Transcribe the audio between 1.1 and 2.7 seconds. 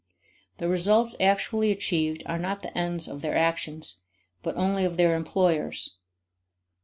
actually achieved are not